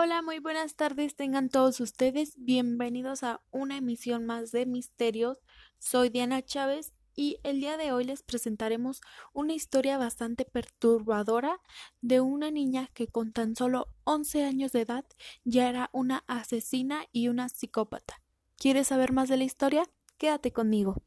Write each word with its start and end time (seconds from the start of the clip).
Hola, 0.00 0.22
muy 0.22 0.38
buenas 0.38 0.76
tardes 0.76 1.16
tengan 1.16 1.48
todos 1.48 1.80
ustedes. 1.80 2.34
Bienvenidos 2.36 3.24
a 3.24 3.40
una 3.50 3.78
emisión 3.78 4.26
más 4.26 4.52
de 4.52 4.64
Misterios. 4.64 5.38
Soy 5.80 6.08
Diana 6.08 6.40
Chávez 6.40 6.92
y 7.16 7.40
el 7.42 7.58
día 7.58 7.76
de 7.76 7.90
hoy 7.90 8.04
les 8.04 8.22
presentaremos 8.22 9.00
una 9.32 9.54
historia 9.54 9.98
bastante 9.98 10.44
perturbadora 10.44 11.60
de 12.00 12.20
una 12.20 12.52
niña 12.52 12.90
que 12.94 13.08
con 13.08 13.32
tan 13.32 13.56
solo 13.56 13.88
11 14.04 14.44
años 14.44 14.70
de 14.70 14.82
edad 14.82 15.04
ya 15.42 15.68
era 15.68 15.90
una 15.92 16.22
asesina 16.28 17.06
y 17.10 17.26
una 17.26 17.48
psicópata. 17.48 18.22
¿Quieres 18.56 18.86
saber 18.86 19.10
más 19.10 19.28
de 19.28 19.38
la 19.38 19.44
historia? 19.44 19.82
Quédate 20.16 20.52
conmigo. 20.52 21.02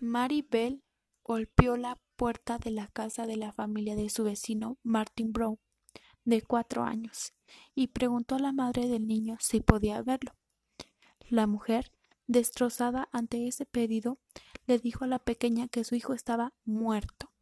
Mary 0.00 0.40
Bell 0.40 0.82
golpeó 1.22 1.76
la 1.76 1.98
puerta 2.16 2.58
de 2.58 2.70
la 2.70 2.88
casa 2.88 3.26
de 3.26 3.36
la 3.36 3.52
familia 3.52 3.96
de 3.96 4.08
su 4.08 4.24
vecino 4.24 4.78
Martin 4.82 5.32
Brown, 5.32 5.58
de 6.24 6.42
cuatro 6.42 6.84
años, 6.84 7.34
y 7.74 7.88
preguntó 7.88 8.36
a 8.36 8.38
la 8.38 8.52
madre 8.52 8.88
del 8.88 9.06
niño 9.06 9.36
si 9.40 9.60
podía 9.60 10.02
verlo. 10.02 10.32
La 11.28 11.46
mujer, 11.46 11.92
destrozada 12.26 13.08
ante 13.12 13.46
ese 13.46 13.66
pedido, 13.66 14.18
le 14.66 14.78
dijo 14.78 15.04
a 15.04 15.08
la 15.08 15.18
pequeña 15.18 15.68
que 15.68 15.84
su 15.84 15.94
hijo 15.94 16.14
estaba 16.14 16.54
muerto. 16.64 17.32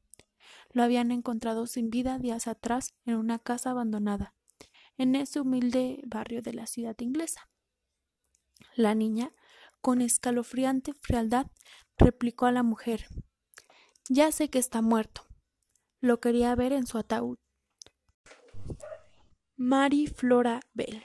Lo 0.73 0.83
habían 0.83 1.11
encontrado 1.11 1.67
sin 1.67 1.91
vida 1.91 2.19
días 2.19 2.47
atrás 2.47 2.95
en 3.05 3.17
una 3.17 3.39
casa 3.39 3.71
abandonada, 3.71 4.35
en 4.97 5.15
ese 5.15 5.41
humilde 5.41 6.03
barrio 6.07 6.43
de 6.43 6.55
la 6.55 6.67
ciudad 6.67 6.97
inglesa. 6.99 7.49
La 8.75 8.95
niña, 8.95 9.33
con 9.81 10.01
escalofriante 10.01 10.95
frialdad, 10.95 11.47
replicó 11.99 12.47
a 12.47 12.53
la 12.53 12.63
mujer 12.63 13.07
Ya 14.09 14.33
sé 14.33 14.51
que 14.51 14.59
está 14.59 14.83
muerto. 14.83 15.23
Lo 16.01 16.19
quería 16.19 16.55
ver 16.57 16.73
en 16.73 16.87
su 16.87 16.99
ataúd. 16.99 17.39
Mary 19.57 20.09
Flora 20.09 20.61
Bell. 20.75 21.05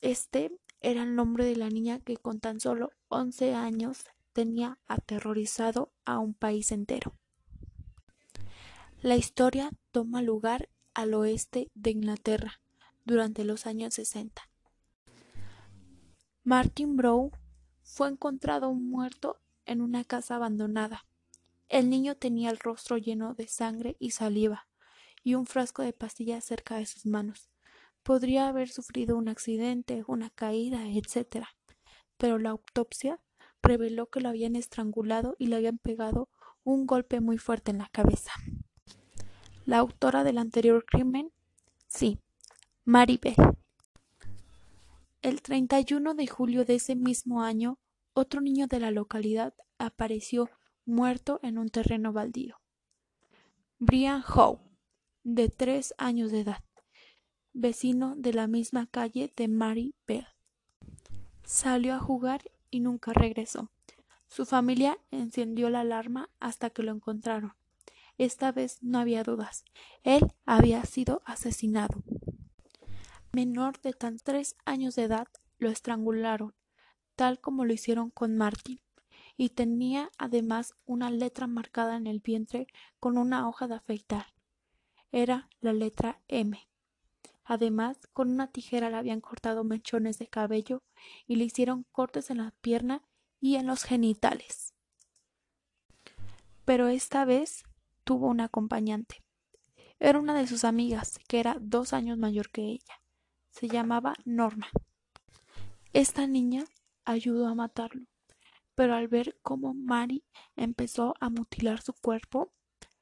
Este 0.00 0.52
era 0.80 1.02
el 1.02 1.16
nombre 1.16 1.44
de 1.44 1.56
la 1.56 1.68
niña 1.68 1.98
que 1.98 2.16
con 2.16 2.38
tan 2.38 2.60
solo 2.60 2.92
once 3.08 3.54
años 3.54 4.04
tenía 4.32 4.78
aterrorizado 4.86 5.92
a 6.04 6.20
un 6.20 6.34
país 6.34 6.70
entero. 6.70 7.16
La 9.02 9.16
historia 9.16 9.70
toma 9.90 10.22
lugar 10.22 10.68
al 10.94 11.14
oeste 11.14 11.68
de 11.74 11.90
Inglaterra 11.90 12.60
durante 13.04 13.42
los 13.42 13.66
años 13.66 13.94
60. 13.94 14.48
Martin 16.44 16.96
Brown 16.96 17.32
fue 17.82 18.08
encontrado 18.08 18.72
muerto 18.72 19.40
en 19.66 19.80
una 19.80 20.04
casa 20.04 20.36
abandonada. 20.36 21.07
El 21.68 21.90
niño 21.90 22.16
tenía 22.16 22.50
el 22.50 22.58
rostro 22.58 22.96
lleno 22.96 23.34
de 23.34 23.46
sangre 23.46 23.96
y 23.98 24.12
saliva 24.12 24.68
y 25.22 25.34
un 25.34 25.46
frasco 25.46 25.82
de 25.82 25.92
pastillas 25.92 26.44
cerca 26.44 26.76
de 26.76 26.86
sus 26.86 27.04
manos. 27.04 27.50
Podría 28.02 28.48
haber 28.48 28.70
sufrido 28.70 29.18
un 29.18 29.28
accidente, 29.28 30.02
una 30.06 30.30
caída, 30.30 30.88
etc. 30.88 31.44
Pero 32.16 32.38
la 32.38 32.50
autopsia 32.50 33.20
reveló 33.62 34.08
que 34.08 34.20
lo 34.20 34.30
habían 34.30 34.56
estrangulado 34.56 35.36
y 35.38 35.48
le 35.48 35.56
habían 35.56 35.78
pegado 35.78 36.30
un 36.64 36.86
golpe 36.86 37.20
muy 37.20 37.36
fuerte 37.36 37.70
en 37.70 37.78
la 37.78 37.88
cabeza. 37.88 38.32
La 39.66 39.78
autora 39.78 40.24
del 40.24 40.38
anterior 40.38 40.86
crimen, 40.86 41.30
sí, 41.86 42.18
Maribel. 42.84 43.36
El 45.20 45.42
31 45.42 46.14
de 46.14 46.26
julio 46.26 46.64
de 46.64 46.76
ese 46.76 46.96
mismo 46.96 47.42
año, 47.42 47.78
otro 48.14 48.40
niño 48.40 48.66
de 48.66 48.80
la 48.80 48.90
localidad 48.90 49.52
apareció 49.76 50.48
muerto 50.88 51.38
en 51.42 51.58
un 51.58 51.68
terreno 51.68 52.12
baldío. 52.12 52.56
Brian 53.78 54.22
Howe, 54.22 54.60
de 55.22 55.48
tres 55.48 55.94
años 55.98 56.32
de 56.32 56.40
edad 56.40 56.64
vecino 57.60 58.14
de 58.16 58.32
la 58.32 58.46
misma 58.46 58.86
calle 58.86 59.32
de 59.36 59.48
Mary 59.48 59.94
Bell. 60.06 60.26
Salió 61.44 61.94
a 61.94 61.98
jugar 61.98 62.42
y 62.70 62.80
nunca 62.80 63.12
regresó. 63.12 63.72
Su 64.28 64.46
familia 64.46 64.98
encendió 65.10 65.68
la 65.68 65.80
alarma 65.80 66.30
hasta 66.38 66.70
que 66.70 66.82
lo 66.82 66.92
encontraron. 66.92 67.54
Esta 68.16 68.52
vez 68.52 68.78
no 68.82 68.98
había 68.98 69.24
dudas. 69.24 69.64
Él 70.04 70.32
había 70.44 70.84
sido 70.84 71.22
asesinado. 71.24 72.02
Menor 73.32 73.80
de 73.80 73.92
tan 73.92 74.18
tres 74.18 74.56
años 74.64 74.94
de 74.94 75.04
edad 75.04 75.28
lo 75.58 75.70
estrangularon, 75.70 76.54
tal 77.16 77.40
como 77.40 77.64
lo 77.64 77.72
hicieron 77.72 78.10
con 78.10 78.36
Martin, 78.36 78.80
y 79.38 79.50
tenía 79.50 80.10
además 80.18 80.74
una 80.84 81.10
letra 81.10 81.46
marcada 81.46 81.96
en 81.96 82.08
el 82.08 82.18
vientre 82.18 82.66
con 82.98 83.16
una 83.16 83.48
hoja 83.48 83.68
de 83.68 83.76
afeitar. 83.76 84.26
Era 85.12 85.48
la 85.60 85.72
letra 85.72 86.20
M. 86.26 86.58
Además, 87.44 87.96
con 88.12 88.30
una 88.30 88.48
tijera 88.48 88.90
le 88.90 88.96
habían 88.96 89.20
cortado 89.20 89.62
mechones 89.62 90.18
de 90.18 90.26
cabello 90.26 90.82
y 91.26 91.36
le 91.36 91.44
hicieron 91.44 91.86
cortes 91.92 92.30
en 92.30 92.38
la 92.38 92.50
pierna 92.60 93.02
y 93.40 93.54
en 93.54 93.68
los 93.68 93.84
genitales. 93.84 94.74
Pero 96.64 96.88
esta 96.88 97.24
vez 97.24 97.62
tuvo 98.02 98.26
un 98.26 98.40
acompañante. 98.40 99.22
Era 100.00 100.18
una 100.18 100.34
de 100.34 100.48
sus 100.48 100.64
amigas, 100.64 101.20
que 101.28 101.38
era 101.38 101.56
dos 101.60 101.92
años 101.92 102.18
mayor 102.18 102.50
que 102.50 102.62
ella. 102.62 103.00
Se 103.50 103.68
llamaba 103.68 104.14
Norma. 104.24 104.68
Esta 105.92 106.26
niña 106.26 106.64
ayudó 107.04 107.46
a 107.46 107.54
matarlo, 107.54 108.06
pero 108.78 108.94
al 108.94 109.08
ver 109.08 109.36
cómo 109.42 109.74
Mary 109.74 110.22
empezó 110.54 111.16
a 111.18 111.30
mutilar 111.30 111.82
su 111.82 111.94
cuerpo, 111.94 112.52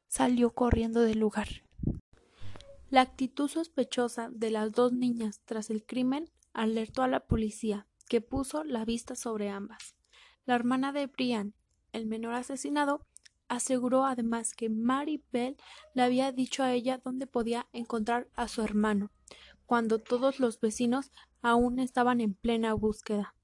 salió 0.06 0.54
corriendo 0.54 1.02
del 1.02 1.18
lugar. 1.18 1.48
La 2.88 3.02
actitud 3.02 3.46
sospechosa 3.46 4.30
de 4.32 4.50
las 4.50 4.72
dos 4.72 4.94
niñas 4.94 5.42
tras 5.44 5.68
el 5.68 5.84
crimen 5.84 6.30
alertó 6.54 7.02
a 7.02 7.08
la 7.08 7.20
policía, 7.26 7.86
que 8.08 8.22
puso 8.22 8.64
la 8.64 8.86
vista 8.86 9.16
sobre 9.16 9.50
ambas. 9.50 9.96
La 10.46 10.54
hermana 10.54 10.92
de 10.92 11.08
Brian, 11.08 11.52
el 11.92 12.06
menor 12.06 12.32
asesinado, 12.32 13.04
aseguró 13.46 14.06
además 14.06 14.54
que 14.54 14.70
Mary 14.70 15.22
Bell 15.30 15.58
le 15.92 16.04
había 16.04 16.32
dicho 16.32 16.62
a 16.62 16.72
ella 16.72 17.02
dónde 17.04 17.26
podía 17.26 17.68
encontrar 17.74 18.30
a 18.34 18.48
su 18.48 18.62
hermano, 18.62 19.10
cuando 19.66 19.98
todos 19.98 20.40
los 20.40 20.58
vecinos 20.58 21.12
aún 21.42 21.80
estaban 21.80 22.22
en 22.22 22.32
plena 22.32 22.72
búsqueda. 22.72 23.35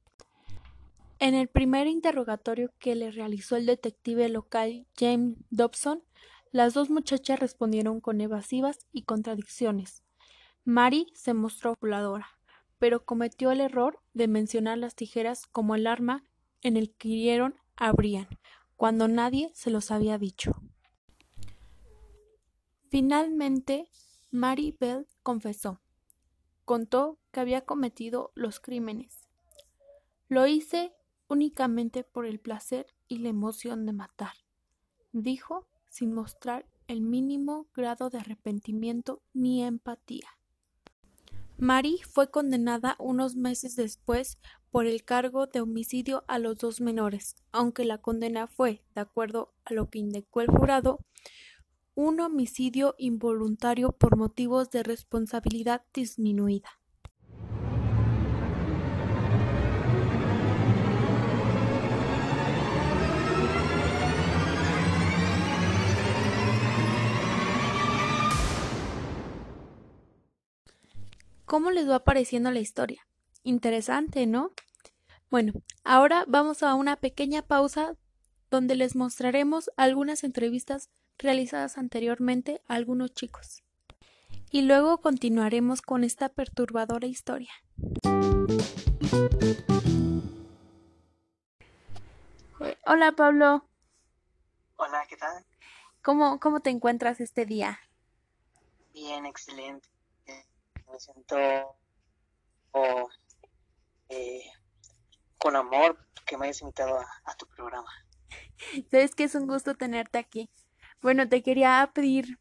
En 1.22 1.36
el 1.36 1.46
primer 1.46 1.86
interrogatorio 1.86 2.72
que 2.80 2.96
le 2.96 3.12
realizó 3.12 3.54
el 3.54 3.64
detective 3.64 4.28
local 4.28 4.88
James 4.98 5.36
Dobson, 5.50 6.02
las 6.50 6.74
dos 6.74 6.90
muchachas 6.90 7.38
respondieron 7.38 8.00
con 8.00 8.20
evasivas 8.20 8.88
y 8.90 9.02
contradicciones. 9.02 10.02
Mary 10.64 11.06
se 11.14 11.32
mostró 11.32 11.76
voladora, 11.80 12.26
pero 12.80 13.04
cometió 13.04 13.52
el 13.52 13.60
error 13.60 14.00
de 14.14 14.26
mencionar 14.26 14.78
las 14.78 14.96
tijeras 14.96 15.46
como 15.46 15.76
el 15.76 15.86
arma 15.86 16.24
en 16.60 16.76
el 16.76 16.92
que 16.92 17.10
hirieron 17.10 17.54
a 17.76 17.92
Brian, 17.92 18.26
cuando 18.74 19.06
nadie 19.06 19.52
se 19.54 19.70
los 19.70 19.92
había 19.92 20.18
dicho. 20.18 20.60
Finalmente, 22.90 23.88
Mary 24.32 24.76
Bell 24.80 25.06
confesó. 25.22 25.80
Contó 26.64 27.20
que 27.30 27.38
había 27.38 27.60
cometido 27.60 28.32
los 28.34 28.58
crímenes. 28.58 29.28
Lo 30.26 30.48
hice 30.48 30.92
únicamente 31.32 32.04
por 32.04 32.26
el 32.26 32.38
placer 32.38 32.86
y 33.08 33.18
la 33.20 33.30
emoción 33.30 33.86
de 33.86 33.94
matar, 33.94 34.34
dijo 35.12 35.66
sin 35.88 36.12
mostrar 36.12 36.66
el 36.88 37.00
mínimo 37.00 37.68
grado 37.74 38.10
de 38.10 38.18
arrepentimiento 38.18 39.22
ni 39.32 39.64
empatía. 39.64 40.28
Mary 41.56 42.00
fue 42.06 42.30
condenada 42.30 42.96
unos 42.98 43.34
meses 43.34 43.76
después 43.76 44.38
por 44.70 44.84
el 44.84 45.04
cargo 45.04 45.46
de 45.46 45.62
homicidio 45.62 46.22
a 46.28 46.38
los 46.38 46.58
dos 46.58 46.82
menores, 46.82 47.36
aunque 47.50 47.86
la 47.86 47.96
condena 47.96 48.46
fue, 48.46 48.84
de 48.94 49.00
acuerdo 49.00 49.54
a 49.64 49.72
lo 49.72 49.88
que 49.88 50.00
indicó 50.00 50.42
el 50.42 50.48
jurado, 50.48 50.98
un 51.94 52.20
homicidio 52.20 52.94
involuntario 52.98 53.92
por 53.92 54.18
motivos 54.18 54.70
de 54.70 54.82
responsabilidad 54.82 55.82
disminuida. 55.94 56.81
¿Cómo 71.52 71.70
les 71.70 71.86
va 71.86 72.02
pareciendo 72.02 72.50
la 72.50 72.60
historia? 72.60 73.06
Interesante, 73.42 74.26
¿no? 74.26 74.52
Bueno, 75.30 75.52
ahora 75.84 76.24
vamos 76.26 76.62
a 76.62 76.74
una 76.74 76.96
pequeña 76.96 77.42
pausa 77.42 77.94
donde 78.50 78.74
les 78.74 78.96
mostraremos 78.96 79.70
algunas 79.76 80.24
entrevistas 80.24 80.88
realizadas 81.18 81.76
anteriormente 81.76 82.62
a 82.68 82.76
algunos 82.76 83.12
chicos. 83.12 83.62
Y 84.50 84.62
luego 84.62 85.02
continuaremos 85.02 85.82
con 85.82 86.04
esta 86.04 86.30
perturbadora 86.30 87.06
historia. 87.06 87.52
Hola 92.86 93.12
Pablo. 93.14 93.68
Hola, 94.76 95.04
¿qué 95.06 95.18
tal? 95.18 95.44
¿Cómo, 96.00 96.40
cómo 96.40 96.60
te 96.60 96.70
encuentras 96.70 97.20
este 97.20 97.44
día? 97.44 97.78
Bien, 98.94 99.26
excelente. 99.26 99.92
Me 100.92 101.00
siento 101.00 101.36
oh, 102.72 103.08
eh, 104.10 104.42
con 105.38 105.56
amor 105.56 105.98
que 106.26 106.36
me 106.36 106.44
hayas 106.46 106.60
invitado 106.60 106.98
a, 106.98 107.06
a 107.24 107.34
tu 107.34 107.46
programa. 107.46 107.88
Sabes 108.90 109.14
que 109.14 109.24
es 109.24 109.34
un 109.34 109.46
gusto 109.46 109.74
tenerte 109.74 110.18
aquí. 110.18 110.50
Bueno, 111.00 111.28
te 111.28 111.42
quería 111.42 111.90
pedir 111.94 112.38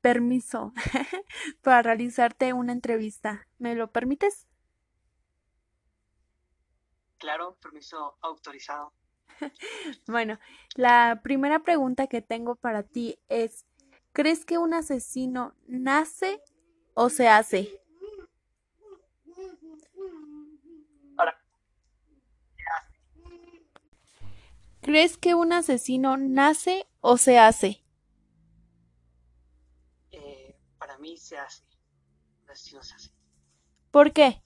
permiso 0.00 0.72
para 1.62 1.82
realizarte 1.82 2.52
una 2.54 2.72
entrevista. 2.72 3.46
¿Me 3.58 3.74
lo 3.74 3.92
permites? 3.92 4.48
Claro, 7.18 7.56
permiso 7.60 8.16
autorizado. 8.22 8.92
Bueno, 10.06 10.38
la 10.74 11.20
primera 11.22 11.60
pregunta 11.60 12.06
que 12.06 12.22
tengo 12.22 12.56
para 12.56 12.82
ti 12.82 13.18
es, 13.28 13.66
¿crees 14.12 14.44
que 14.44 14.58
un 14.58 14.74
asesino 14.74 15.54
nace 15.66 16.40
o 17.02 17.08
se 17.10 17.28
hace? 17.28 17.60
Ahora, 21.16 21.34
¿Crees 24.80 25.16
que 25.18 25.34
un 25.36 25.52
asesino 25.52 26.16
nace 26.16 26.88
o 27.00 27.16
se 27.16 27.38
hace? 27.38 27.84
eh, 30.10 30.54
para 30.78 30.98
mí 30.98 31.16
se 31.16 31.38
hace, 31.38 31.62
un 32.44 32.50
asesino 32.50 32.82
se 32.82 32.94
hace. 32.94 33.10
¿Por 33.90 34.12
qué? 34.12 34.42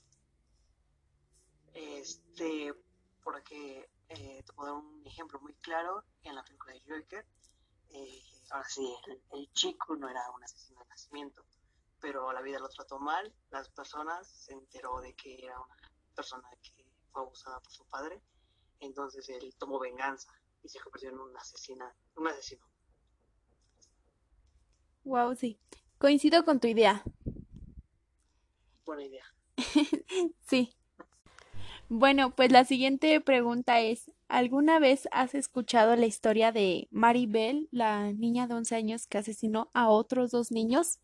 Este, 1.74 2.74
porque 3.22 3.88
eh, 4.08 4.42
te 4.46 4.52
puedo 4.54 4.74
dar 4.74 4.84
un 4.84 5.06
ejemplo 5.06 5.40
muy 5.40 5.54
claro 5.56 6.04
en 6.22 6.34
la 6.34 6.44
película 6.44 6.74
de 6.74 6.82
Joker. 6.86 7.26
eh, 7.90 8.22
ahora 8.50 8.68
sí, 8.68 8.94
el, 9.08 9.22
el 9.40 9.52
chico 9.52 9.96
no 9.96 10.08
era 10.08 10.22
un 10.36 10.44
asesino 10.44 10.80
de 10.82 10.88
nacimiento, 10.88 11.44
pero 12.02 12.32
la 12.32 12.42
vida 12.42 12.58
lo 12.58 12.68
trató 12.68 12.98
mal. 12.98 13.32
Las 13.50 13.70
personas 13.70 14.28
se 14.28 14.52
enteró 14.52 15.00
de 15.00 15.14
que 15.14 15.42
era 15.42 15.58
una 15.58 15.76
persona 16.14 16.46
que 16.60 16.84
fue 17.12 17.22
abusada 17.22 17.60
por 17.60 17.72
su 17.72 17.86
padre, 17.86 18.20
entonces 18.80 19.26
él 19.28 19.54
tomó 19.56 19.78
venganza 19.78 20.28
y 20.62 20.68
se 20.68 20.80
convirtió 20.80 21.10
en 21.10 21.18
un 21.18 21.36
asesina, 21.36 21.94
un 22.16 22.28
asesino. 22.28 22.66
Wow, 25.04 25.34
sí. 25.36 25.58
Coincido 25.98 26.44
con 26.44 26.60
tu 26.60 26.66
idea. 26.66 27.04
Buena 28.84 29.04
idea. 29.04 29.24
Sí. 30.46 30.76
Bueno, 31.88 32.34
pues 32.34 32.50
la 32.52 32.64
siguiente 32.64 33.20
pregunta 33.20 33.80
es, 33.80 34.10
¿alguna 34.28 34.78
vez 34.78 35.08
has 35.12 35.34
escuchado 35.34 35.94
la 35.94 36.06
historia 36.06 36.50
de 36.52 36.88
Maribel, 36.90 37.68
la 37.70 38.12
niña 38.12 38.46
de 38.46 38.54
11 38.54 38.74
años 38.74 39.06
que 39.06 39.18
asesinó 39.18 39.70
a 39.74 39.88
otros 39.88 40.30
dos 40.30 40.50
niños? 40.50 41.00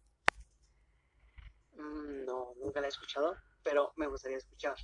Nunca 2.68 2.82
la 2.82 2.88
he 2.88 2.90
escuchado, 2.90 3.34
pero 3.62 3.94
me 3.96 4.06
gustaría 4.08 4.36
escuchar. 4.36 4.74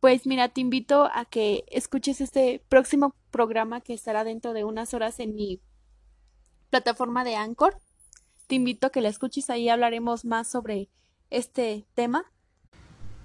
Pues 0.00 0.26
mira, 0.26 0.48
te 0.48 0.60
invito 0.60 1.08
a 1.12 1.24
que 1.24 1.62
escuches 1.68 2.20
este 2.20 2.64
próximo 2.68 3.14
programa 3.30 3.80
que 3.80 3.94
estará 3.94 4.24
dentro 4.24 4.54
de 4.54 4.64
unas 4.64 4.92
horas 4.92 5.20
en 5.20 5.36
mi 5.36 5.62
plataforma 6.68 7.22
de 7.22 7.36
Anchor. 7.36 7.78
Te 8.48 8.56
invito 8.56 8.88
a 8.88 8.90
que 8.90 9.02
la 9.02 9.08
escuches, 9.08 9.50
ahí 9.50 9.68
hablaremos 9.68 10.24
más 10.24 10.50
sobre 10.50 10.90
este 11.30 11.86
tema. 11.94 12.24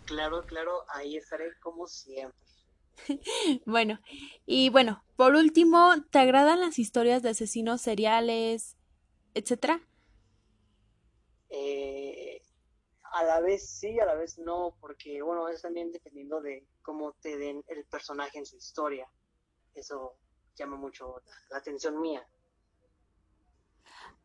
Claro, 0.05 0.45
claro, 0.45 0.85
ahí 0.89 1.17
estaré 1.17 1.45
como 1.59 1.87
siempre. 1.87 2.37
Bueno, 3.65 3.99
y 4.45 4.69
bueno, 4.69 5.03
por 5.15 5.33
último, 5.33 5.91
¿te 6.11 6.19
agradan 6.19 6.59
las 6.59 6.77
historias 6.77 7.23
de 7.23 7.29
asesinos 7.29 7.81
seriales, 7.81 8.77
etcétera? 9.33 9.81
Eh, 11.49 12.34
a 13.15 13.23
la 13.23 13.39
vez 13.39 13.69
sí, 13.69 13.97
a 13.99 14.05
la 14.05 14.15
vez 14.15 14.37
no, 14.37 14.75
porque 14.81 15.21
bueno, 15.21 15.47
es 15.47 15.61
también 15.61 15.89
dependiendo 15.89 16.41
de 16.41 16.67
cómo 16.81 17.13
te 17.21 17.37
den 17.37 17.63
el 17.69 17.85
personaje 17.85 18.37
en 18.37 18.45
su 18.45 18.57
historia. 18.57 19.07
Eso 19.73 20.17
llama 20.55 20.75
mucho 20.75 21.21
la, 21.49 21.57
atención 21.57 22.01
mía. 22.01 22.27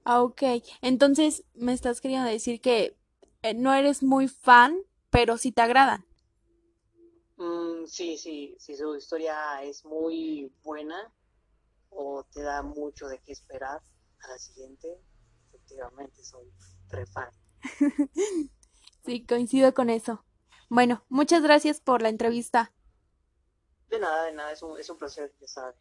Ah, 0.02 0.22
ok. 0.22 0.42
Entonces, 0.82 1.44
me 1.54 1.72
estás 1.72 2.00
queriendo 2.00 2.28
decir 2.28 2.60
que 2.60 2.98
eh, 3.42 3.54
no 3.54 3.72
eres 3.74 4.02
muy 4.02 4.26
fan, 4.26 4.76
pero 5.10 5.38
sí 5.38 5.52
te 5.52 5.62
agradan. 5.62 6.04
Mm, 7.36 7.86
sí, 7.86 8.18
sí, 8.18 8.56
si 8.58 8.76
su 8.76 8.96
historia 8.96 9.62
es 9.62 9.84
muy 9.84 10.52
buena 10.64 11.12
o 11.90 12.24
te 12.24 12.42
da 12.42 12.62
mucho 12.62 13.06
de 13.06 13.20
qué 13.20 13.30
esperar 13.32 13.80
a 14.22 14.28
la 14.28 14.38
siguiente, 14.38 14.98
efectivamente 15.48 16.24
soy 16.24 16.52
re 16.88 17.06
fan. 17.06 17.30
Sí, 19.04 19.24
coincido 19.24 19.72
con 19.74 19.90
eso. 19.90 20.24
Bueno, 20.68 21.04
muchas 21.08 21.42
gracias 21.42 21.80
por 21.80 22.02
la 22.02 22.08
entrevista. 22.08 22.72
De 23.88 23.98
nada, 23.98 24.24
de 24.24 24.32
nada, 24.32 24.52
es 24.52 24.62
un, 24.62 24.78
es 24.78 24.88
un 24.88 24.98
placer, 24.98 25.34
ya 25.40 25.48
sabes. 25.48 25.76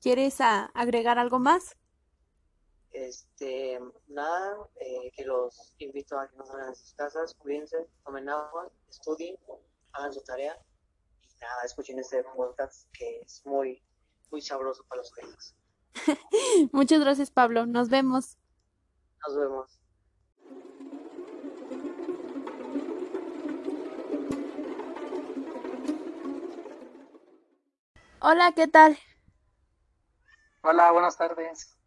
¿Quieres 0.00 0.40
ah, 0.40 0.70
agregar 0.74 1.18
algo 1.18 1.38
más? 1.38 1.76
Este, 2.92 3.78
nada, 4.08 4.56
eh, 4.76 5.10
que 5.14 5.24
los 5.24 5.74
invito 5.78 6.18
a 6.18 6.28
que 6.28 6.36
no 6.36 6.46
salgan 6.46 6.70
de 6.70 6.76
sus 6.76 6.94
casas, 6.94 7.34
cuídense, 7.34 7.76
tomen 8.04 8.28
agua, 8.28 8.70
estudien, 8.88 9.36
hagan 9.92 10.14
su 10.14 10.22
tarea 10.22 10.58
y 11.20 11.38
nada, 11.38 11.62
escuchen 11.64 11.98
este 11.98 12.24
podcast 12.24 12.90
que 12.92 13.20
es 13.20 13.44
muy, 13.44 13.82
muy 14.30 14.40
sabroso 14.40 14.84
para 14.88 15.02
los 15.02 15.12
oídos. 15.18 15.54
Muchas 16.72 17.00
gracias, 17.00 17.30
Pablo. 17.30 17.66
Nos 17.66 17.90
vemos. 17.90 18.38
Nos 19.26 19.36
vemos. 19.36 19.80
Hola, 28.20 28.52
¿qué 28.54 28.66
tal? 28.68 28.98
Hola, 30.62 30.92
buenas 30.92 31.16
tardes. 31.16 31.78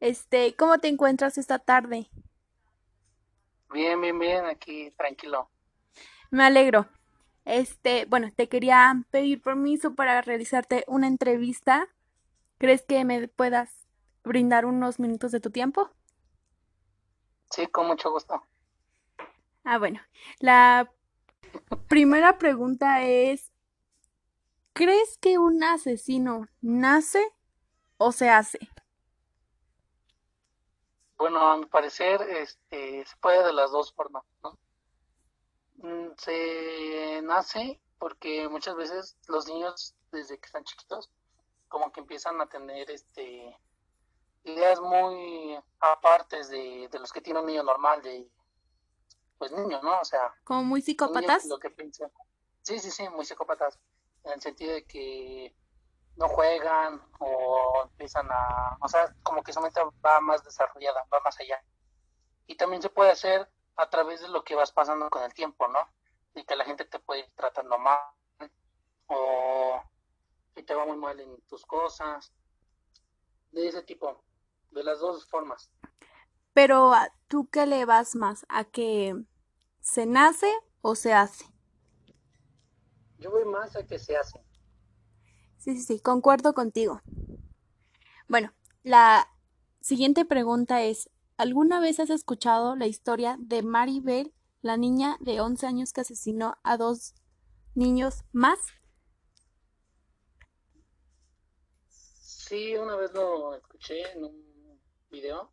Este, 0.00 0.56
¿cómo 0.56 0.78
te 0.78 0.88
encuentras 0.88 1.38
esta 1.38 1.60
tarde? 1.60 2.10
Bien, 3.70 3.98
bien, 4.00 4.18
bien, 4.18 4.44
aquí 4.46 4.90
tranquilo. 4.98 5.50
Me 6.30 6.44
alegro. 6.44 6.88
Este, 7.44 8.04
bueno, 8.06 8.28
te 8.34 8.48
quería 8.48 8.94
pedir 9.10 9.42
permiso 9.42 9.94
para 9.94 10.20
realizarte 10.22 10.84
una 10.86 11.06
entrevista. 11.06 11.88
¿Crees 12.58 12.82
que 12.84 13.04
me 13.04 13.28
puedas 13.28 13.88
brindar 14.24 14.66
unos 14.66 14.98
minutos 15.00 15.32
de 15.32 15.40
tu 15.40 15.50
tiempo? 15.50 15.90
Sí, 17.50 17.66
con 17.66 17.86
mucho 17.88 18.10
gusto. 18.10 18.42
Ah, 19.64 19.78
bueno. 19.78 20.00
La 20.40 20.90
primera 21.88 22.38
pregunta 22.38 23.02
es, 23.04 23.52
¿crees 24.78 25.18
que 25.18 25.38
un 25.38 25.64
asesino 25.64 26.46
nace 26.60 27.34
o 27.96 28.12
se 28.12 28.30
hace? 28.30 28.60
Bueno, 31.16 31.40
a 31.50 31.56
mi 31.56 31.66
parecer, 31.66 32.22
este, 32.22 33.04
se 33.04 33.16
puede 33.16 33.42
de 33.44 33.52
las 33.52 33.72
dos 33.72 33.92
formas, 33.92 34.22
¿no? 34.44 34.56
Mm, 35.78 36.12
Se 36.16 37.20
nace 37.22 37.80
porque 37.98 38.48
muchas 38.48 38.76
veces 38.76 39.16
los 39.26 39.48
niños, 39.48 39.96
desde 40.12 40.38
que 40.38 40.46
están 40.46 40.62
chiquitos, 40.62 41.10
como 41.66 41.90
que 41.90 41.98
empiezan 41.98 42.40
a 42.40 42.46
tener, 42.46 42.88
este, 42.88 43.58
ideas 44.44 44.80
muy 44.80 45.58
apartes 45.80 46.50
de, 46.50 46.88
de 46.88 46.98
los 47.00 47.12
que 47.12 47.20
tiene 47.20 47.40
un 47.40 47.46
niño 47.46 47.64
normal, 47.64 48.00
de, 48.02 48.30
pues 49.38 49.50
niño, 49.50 49.82
¿no? 49.82 49.98
O 49.98 50.04
sea, 50.04 50.32
¿Como 50.44 50.62
muy 50.62 50.82
psicópatas? 50.82 51.46
lo 51.46 51.58
que 51.58 51.70
piensa. 51.70 52.08
Sí, 52.62 52.78
sí, 52.78 52.92
sí, 52.92 53.08
muy 53.08 53.24
psicópatas, 53.24 53.76
en 54.28 54.34
el 54.34 54.40
sentido 54.40 54.72
de 54.74 54.84
que 54.84 55.54
no 56.16 56.28
juegan 56.28 57.00
o 57.18 57.82
empiezan 57.84 58.28
a, 58.30 58.76
o 58.80 58.88
sea, 58.88 59.14
como 59.22 59.42
que 59.42 59.52
su 59.52 59.60
mente 59.60 59.80
va 60.04 60.20
más 60.20 60.44
desarrollada, 60.44 61.06
va 61.12 61.20
más 61.20 61.38
allá. 61.40 61.62
Y 62.46 62.56
también 62.56 62.82
se 62.82 62.90
puede 62.90 63.10
hacer 63.10 63.48
a 63.76 63.88
través 63.88 64.20
de 64.20 64.28
lo 64.28 64.42
que 64.44 64.54
vas 64.54 64.72
pasando 64.72 65.08
con 65.10 65.22
el 65.22 65.32
tiempo, 65.32 65.68
¿no? 65.68 65.78
Y 66.34 66.44
que 66.44 66.56
la 66.56 66.64
gente 66.64 66.84
te 66.84 66.98
puede 66.98 67.20
ir 67.20 67.30
tratando 67.34 67.78
mal 67.78 68.00
o 69.06 69.82
que 70.54 70.62
te 70.62 70.74
va 70.74 70.84
muy 70.84 70.96
mal 70.96 71.18
en 71.20 71.40
tus 71.42 71.64
cosas, 71.64 72.32
de 73.52 73.68
ese 73.68 73.82
tipo, 73.82 74.22
de 74.70 74.84
las 74.84 75.00
dos 75.00 75.26
formas. 75.28 75.70
Pero 76.52 76.92
¿a 76.92 77.08
¿tú 77.28 77.48
qué 77.50 77.66
le 77.66 77.84
vas 77.84 78.16
más? 78.16 78.44
¿A 78.48 78.64
que 78.64 79.14
se 79.80 80.06
nace 80.06 80.52
o 80.82 80.94
se 80.94 81.14
hace? 81.14 81.46
Yo 83.18 83.30
voy 83.30 83.44
más 83.44 83.76
a 83.76 83.86
que 83.86 83.98
se 83.98 84.16
hace. 84.16 84.40
Sí, 85.58 85.74
sí, 85.76 85.82
sí, 85.82 86.00
concuerdo 86.00 86.54
contigo. 86.54 87.00
Bueno, 88.28 88.52
la 88.82 89.28
siguiente 89.80 90.24
pregunta 90.24 90.82
es, 90.82 91.10
¿alguna 91.36 91.80
vez 91.80 92.00
has 92.00 92.10
escuchado 92.10 92.76
la 92.76 92.86
historia 92.86 93.36
de 93.40 93.62
Maribel, 93.62 94.34
la 94.62 94.76
niña 94.76 95.16
de 95.20 95.40
11 95.40 95.66
años 95.66 95.92
que 95.92 96.02
asesinó 96.02 96.56
a 96.62 96.76
dos 96.76 97.14
niños 97.74 98.24
más? 98.32 98.58
sí, 102.48 102.74
una 102.76 102.96
vez 102.96 103.12
lo 103.12 103.54
escuché 103.54 104.10
en 104.12 104.24
un 104.24 104.80
video. 105.10 105.52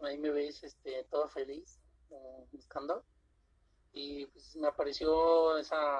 Ahí 0.00 0.18
me 0.18 0.30
ves 0.30 0.64
este, 0.64 1.04
todo 1.04 1.28
feliz 1.28 1.78
eh, 2.10 2.46
buscando. 2.52 3.04
Y 3.92 4.26
pues 4.26 4.56
me 4.56 4.68
apareció 4.68 5.56
esa 5.58 5.98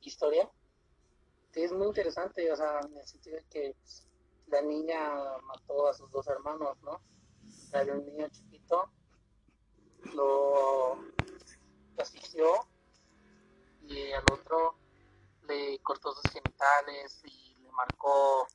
historia. 0.00 0.50
Que 1.52 1.64
es 1.64 1.72
muy 1.72 1.86
interesante, 1.86 2.50
o 2.52 2.56
sea, 2.56 2.80
en 2.80 2.96
el 2.96 3.06
sentido 3.06 3.36
de 3.36 3.44
que 3.44 3.76
pues, 3.80 4.06
la 4.48 4.62
niña 4.62 5.38
mató 5.42 5.88
a 5.88 5.94
sus 5.94 6.10
dos 6.10 6.26
hermanos, 6.28 6.76
¿no? 6.82 7.00
Era 7.72 7.94
un 7.94 8.04
niño 8.04 8.28
chiquito, 8.28 8.90
lo 10.14 10.98
asfixió 11.98 12.46
y 13.82 14.12
al 14.12 14.24
otro 14.32 14.76
le 15.48 15.78
cortó 15.80 16.12
sus 16.12 16.30
genitales 16.30 17.22
y 17.24 17.56
le 17.62 17.70
marcó 17.72 18.46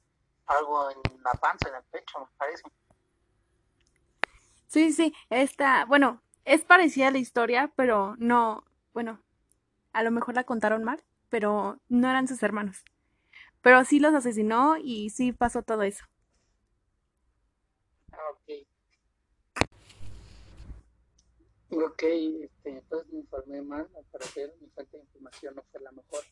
algo 0.46 0.90
en 0.92 1.24
la 1.24 1.34
panza, 1.34 1.70
en 1.70 1.76
el 1.76 1.84
pecho, 1.84 2.20
me 2.20 2.28
parece. 2.38 2.64
Sí, 4.68 4.92
sí, 4.94 5.14
esta, 5.30 5.86
bueno, 5.86 6.22
es 6.46 6.64
parecida 6.64 7.12
la 7.12 7.18
historia, 7.18 7.72
pero 7.76 8.16
no, 8.18 8.64
bueno, 8.94 9.22
a 9.94 10.04
lo 10.04 10.12
mejor 10.12 10.36
la 10.36 10.44
contaron 10.44 10.84
mal, 10.84 11.04
pero 11.30 11.80
no 11.90 12.10
eran 12.10 12.28
sus 12.28 12.44
hermanos. 12.44 12.84
Pero 13.62 13.84
sí 13.86 14.00
los 14.00 14.14
asesinó 14.14 14.78
y 14.78 15.10
sí 15.12 15.32
pasó 15.34 15.62
todo 15.64 15.84
eso. 15.84 16.06
Ah, 18.12 18.18
ok. 18.32 18.68
Ok, 21.74 22.04
este, 22.04 22.70
entonces 22.70 23.14
me 23.14 23.20
informé 23.20 23.62
mal, 23.62 23.88
al 23.96 24.04
parecer 24.12 24.54
mi 24.60 24.68
fuente 24.70 24.98
de 24.98 25.04
información 25.04 25.56
no 25.56 25.64
fue 25.72 25.80
la 25.82 25.92
mejor. 25.92 26.24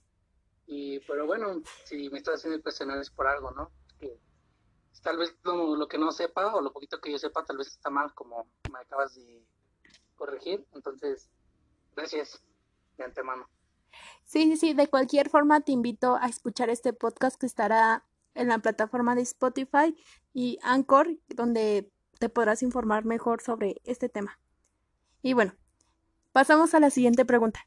Y, 0.67 0.99
pero 1.01 1.25
bueno, 1.25 1.61
si 1.85 2.09
me 2.09 2.17
estás 2.17 2.35
haciendo 2.35 2.61
cuestionar 2.61 2.99
es 2.99 3.09
por 3.09 3.27
algo, 3.27 3.51
¿no? 3.51 3.71
Que 3.99 4.19
tal 5.01 5.17
vez 5.17 5.33
lo, 5.43 5.87
que 5.87 5.97
no 5.97 6.11
sepa 6.11 6.53
o 6.53 6.61
lo 6.61 6.73
poquito 6.73 6.99
que 6.99 7.11
yo 7.11 7.17
sepa 7.17 7.45
tal 7.45 7.57
vez 7.57 7.67
está 7.67 7.89
mal, 7.89 8.13
como 8.13 8.47
me 8.71 8.79
acabas 8.79 9.15
de 9.15 9.45
corregir. 10.15 10.65
Entonces, 10.73 11.29
gracias 11.95 12.43
de 12.99 13.05
antemano. 13.05 13.49
Sí, 14.23 14.43
sí, 14.43 14.57
sí, 14.57 14.73
de 14.73 14.87
cualquier 14.87 15.29
forma 15.29 15.61
te 15.61 15.71
invito 15.71 16.15
a 16.15 16.27
escuchar 16.27 16.69
este 16.69 16.93
podcast 16.93 17.39
que 17.39 17.47
estará 17.47 18.05
en 18.35 18.47
la 18.47 18.59
plataforma 18.59 19.15
de 19.15 19.21
Spotify 19.21 19.95
y 20.33 20.59
Anchor, 20.61 21.17
donde 21.29 21.91
te 22.19 22.29
podrás 22.29 22.61
informar 22.61 23.05
mejor 23.05 23.41
sobre 23.41 23.81
este 23.85 24.07
tema. 24.07 24.39
Y 25.23 25.33
bueno, 25.33 25.55
pasamos 26.31 26.73
a 26.75 26.79
la 26.79 26.91
siguiente 26.91 27.25
pregunta. 27.25 27.65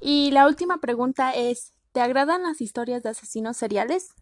Y 0.00 0.30
la 0.30 0.46
última 0.46 0.78
pregunta 0.78 1.32
es, 1.32 1.74
¿te 1.92 2.00
agradan 2.00 2.42
las 2.42 2.60
historias 2.60 3.02
de 3.02 3.10
asesinos 3.10 3.56
seriales? 3.56 4.14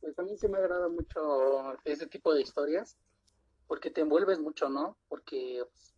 Pues 0.00 0.16
a 0.18 0.22
mí 0.22 0.36
sí 0.36 0.46
me 0.48 0.58
agrada 0.58 0.88
mucho 0.88 1.76
ese 1.84 2.06
tipo 2.06 2.32
de 2.32 2.42
historias, 2.42 2.96
porque 3.66 3.90
te 3.90 4.02
envuelves 4.02 4.38
mucho, 4.38 4.68
¿no? 4.68 4.96
Porque 5.08 5.64
pues, 5.72 5.95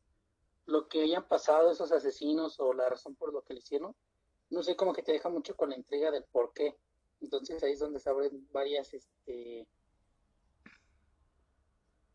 lo 0.69 0.87
que 0.87 1.03
hayan 1.03 1.27
pasado 1.27 1.71
esos 1.71 1.93
asesinos 1.93 2.61
o 2.61 2.75
la 2.75 2.91
razón 2.91 3.15
por 3.15 3.33
lo 3.33 3.41
que 3.41 3.55
le 3.55 3.61
hicieron, 3.61 3.97
no 4.51 4.63
sé, 4.63 4.77
como 4.77 4.93
que 4.93 5.03
te 5.03 5.13
deja 5.13 5.31
mucho 5.31 5.57
con 5.57 5.71
la 5.71 5.77
intriga 5.77 6.11
del 6.11 6.25
por 6.25 6.53
qué. 6.53 6.77
Entonces 7.23 7.63
ahí 7.63 7.73
es 7.73 7.79
donde 7.79 7.99
se 7.99 8.11
abren 8.11 8.47
varias, 8.53 8.93
este, 8.93 9.67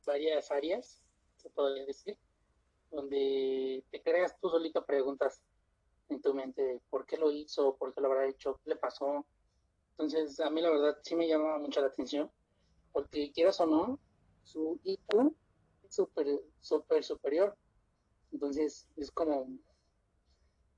varias 0.05 0.51
áreas, 0.51 1.03
se 1.36 1.50
podría 1.50 1.83
decir, 1.88 2.15
donde 2.91 3.83
te 3.89 4.03
creas 4.03 4.39
tú 4.39 4.50
solito 4.50 4.86
preguntas 4.86 5.41
en 6.10 6.22
tu 6.22 6.36
mente 6.36 6.79
por 6.91 7.07
qué 7.07 7.17
lo 7.17 7.31
hizo, 7.31 7.75
por 7.75 7.91
qué 7.91 8.01
lo 8.01 8.07
habrá 8.10 8.27
hecho, 8.27 8.60
qué 8.63 8.69
le 8.69 8.75
pasó. 8.75 9.25
Entonces, 9.98 10.39
a 10.39 10.51
mí 10.51 10.62
la 10.62 10.69
verdad 10.69 11.00
sí 11.01 11.15
me 11.15 11.27
llama 11.27 11.57
mucho 11.57 11.81
la 11.81 11.88
atención, 11.88 12.31
porque 12.91 13.31
quieras 13.31 13.60
o 13.62 13.65
no, 13.65 14.00
su 14.43 14.79
IQ 14.83 15.36
es 15.81 15.95
súper, 15.95 16.39
súper 16.62 17.03
superior. 17.03 17.57
Entonces, 18.33 18.87
es 18.97 19.11
como 19.11 19.47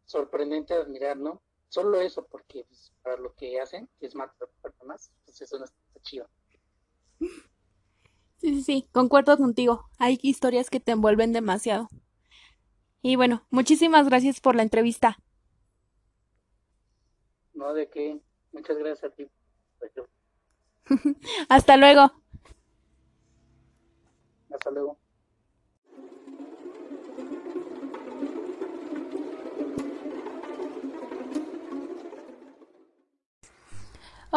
sorprendente 0.05 0.73
admirar, 0.73 1.17
¿no? 1.17 1.41
Solo 1.69 1.99
eso, 1.99 2.25
porque 2.27 2.65
pues, 2.67 2.93
para 3.01 3.17
lo 3.17 3.33
que 3.33 3.59
hacen, 3.59 3.89
que 3.99 4.05
es 4.05 4.15
matar 4.15 4.47
personas, 4.61 5.11
pues 5.25 5.41
eso 5.41 5.57
no 5.57 5.65
está 5.65 6.01
chido. 6.01 6.29
Sí, 8.37 8.53
sí, 8.53 8.61
sí, 8.61 8.89
concuerdo 8.91 9.37
contigo. 9.37 9.85
Hay 9.97 10.19
historias 10.21 10.69
que 10.69 10.79
te 10.79 10.91
envuelven 10.91 11.33
demasiado. 11.33 11.87
Y 13.01 13.15
bueno, 13.15 13.45
muchísimas 13.49 14.07
gracias 14.07 14.41
por 14.41 14.55
la 14.55 14.63
entrevista. 14.63 15.17
No, 17.53 17.73
de 17.73 17.89
qué. 17.89 18.19
Muchas 18.51 18.77
gracias 18.77 19.11
a 19.11 19.15
ti. 19.15 19.29
Hasta 21.49 21.77
luego. 21.77 22.11
Hasta 24.51 24.71
luego. 24.71 24.97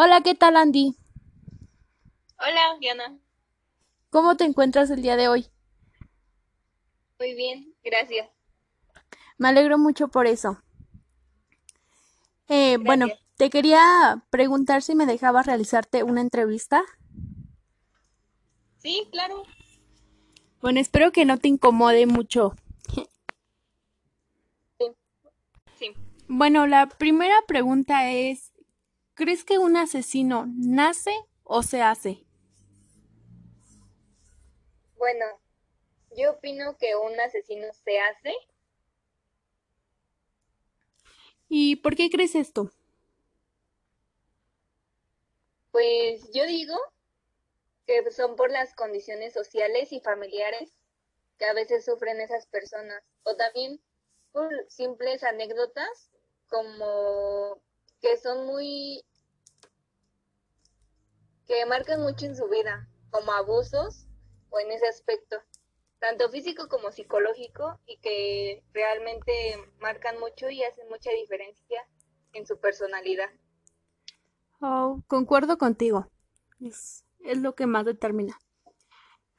Hola, 0.00 0.20
¿qué 0.20 0.36
tal 0.36 0.54
Andy? 0.54 0.94
Hola, 2.38 2.76
Diana. 2.78 3.18
¿Cómo 4.10 4.36
te 4.36 4.44
encuentras 4.44 4.90
el 4.90 5.02
día 5.02 5.16
de 5.16 5.26
hoy? 5.26 5.48
Muy 7.18 7.34
bien, 7.34 7.74
gracias. 7.82 8.30
Me 9.38 9.48
alegro 9.48 9.76
mucho 9.76 10.06
por 10.06 10.28
eso. 10.28 10.62
Eh, 12.46 12.76
bueno, 12.76 13.08
te 13.38 13.50
quería 13.50 14.22
preguntar 14.30 14.82
si 14.82 14.94
me 14.94 15.04
dejabas 15.04 15.46
realizarte 15.46 16.04
una 16.04 16.20
entrevista. 16.20 16.84
Sí, 18.76 19.08
claro. 19.10 19.42
Bueno, 20.60 20.78
espero 20.78 21.10
que 21.10 21.24
no 21.24 21.38
te 21.38 21.48
incomode 21.48 22.06
mucho. 22.06 22.54
Sí. 24.78 24.86
sí. 25.76 25.92
Bueno, 26.28 26.68
la 26.68 26.86
primera 26.88 27.42
pregunta 27.48 28.12
es, 28.12 28.52
¿crees 29.18 29.44
que 29.44 29.58
un 29.58 29.76
asesino 29.76 30.46
nace 30.46 31.12
o 31.42 31.64
se 31.64 31.82
hace? 31.82 32.24
Bueno, 34.96 35.26
yo 36.16 36.30
opino 36.30 36.76
que 36.78 36.94
un 36.94 37.18
asesino 37.18 37.66
se 37.72 37.98
hace 37.98 38.32
¿Y 41.48 41.76
por 41.76 41.96
qué 41.96 42.10
crees 42.10 42.36
esto? 42.36 42.70
Pues 45.72 46.30
yo 46.32 46.44
digo 46.46 46.76
que 47.86 48.08
son 48.12 48.36
por 48.36 48.52
las 48.52 48.74
condiciones 48.74 49.32
sociales 49.32 49.92
y 49.92 50.00
familiares 50.00 50.70
que 51.38 51.46
a 51.46 51.54
veces 51.54 51.84
sufren 51.84 52.20
esas 52.20 52.46
personas, 52.46 53.02
o 53.22 53.34
también 53.34 53.80
por 54.32 54.50
simples 54.68 55.24
anécdotas 55.24 56.10
como 56.48 57.62
que 58.00 58.16
son 58.16 58.46
muy 58.46 59.04
que 61.46 61.64
marcan 61.66 62.02
mucho 62.02 62.26
en 62.26 62.36
su 62.36 62.46
vida, 62.48 62.88
como 63.10 63.32
abusos 63.32 64.06
o 64.50 64.60
en 64.60 64.70
ese 64.70 64.86
aspecto 64.86 65.36
tanto 65.98 66.28
físico 66.30 66.68
como 66.68 66.92
psicológico, 66.92 67.78
y 67.86 67.98
que 67.98 68.62
realmente 68.72 69.32
marcan 69.80 70.18
mucho 70.20 70.48
y 70.50 70.62
hacen 70.62 70.88
mucha 70.88 71.10
diferencia 71.10 71.80
en 72.32 72.46
su 72.46 72.58
personalidad. 72.58 73.30
Oh, 74.60 75.02
concuerdo 75.06 75.58
contigo. 75.58 76.08
Es, 76.60 77.04
es 77.20 77.38
lo 77.38 77.54
que 77.54 77.66
más 77.66 77.84
determina. 77.84 78.38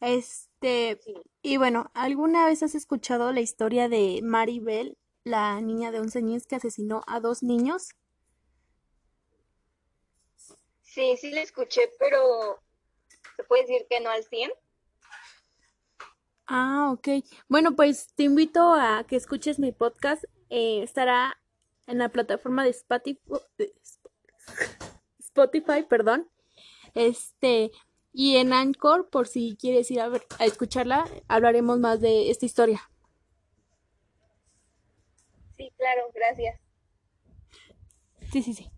Este, 0.01 1.00
y 1.42 1.58
bueno, 1.58 1.92
¿alguna 1.94 2.46
vez 2.46 2.63
has 2.63 2.75
escuchado 2.75 3.32
la 3.34 3.42
historia 3.42 3.89
de 3.89 4.22
Maribel, 4.24 4.98
la 5.24 5.60
niña 5.60 5.92
de 5.92 6.00
11 6.00 6.20
años 6.20 6.46
que 6.46 6.56
asesinó 6.56 7.04
a 7.08 7.20
dos 7.20 7.44
niños? 7.44 7.89
Sí, 11.00 11.15
sí 11.15 11.32
la 11.32 11.39
escuché, 11.44 11.89
pero 11.98 12.62
se 13.38 13.44
puede 13.46 13.62
decir 13.62 13.88
que 13.89 14.01
no 14.01 14.10
al 14.10 14.22
100. 14.25 14.51
Ah, 16.46 16.89
ok. 16.91 17.24
Bueno, 17.48 17.74
pues 17.74 18.13
te 18.15 18.24
invito 18.24 18.74
a 18.74 19.06
que 19.08 19.15
escuches 19.15 19.60
mi 19.60 19.72
podcast. 19.72 20.25
Eh, 20.50 20.84
estará 20.84 21.39
en 21.88 22.00
la 22.00 22.10
plataforma 22.10 22.65
de 22.65 22.72
Spotify, 22.72 23.18
Spotify, 25.20 25.84
perdón. 25.88 26.29
Este, 26.96 27.72
y 28.12 28.36
en 28.36 28.51
Anchor, 28.51 29.10
por 29.10 29.29
si 29.29 29.56
quieres 29.56 29.89
ir 29.91 30.01
a, 30.01 30.10
ver, 30.10 30.24
a 30.38 30.46
escucharla, 30.46 31.10
hablaremos 31.29 31.79
más 31.79 32.01
de 32.01 32.29
esta 32.29 32.46
historia. 32.46 32.82
Sí, 35.56 35.72
claro, 35.77 36.12
gracias. 36.13 36.60
Sí, 38.31 38.43
sí, 38.43 38.53
sí. 38.53 38.69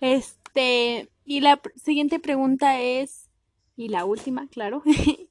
Este, 0.00 1.10
y 1.24 1.40
la 1.40 1.60
siguiente 1.76 2.18
pregunta 2.18 2.80
es, 2.80 3.30
y 3.76 3.88
la 3.88 4.04
última, 4.04 4.48
claro, 4.48 4.82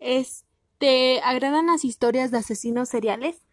es, 0.00 0.44
¿te 0.78 1.20
agradan 1.20 1.66
las 1.66 1.84
historias 1.84 2.30
de 2.30 2.38
asesinos 2.38 2.88
seriales? 2.88 3.46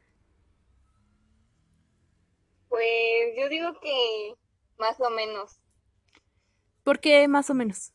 Pues 2.68 3.36
yo 3.38 3.48
digo 3.50 3.80
que 3.80 4.34
más 4.80 5.00
o 5.00 5.10
menos. 5.12 5.60
¿Por 6.84 7.00
qué 7.00 7.28
más 7.28 7.50
o 7.52 7.54
menos? 7.54 7.94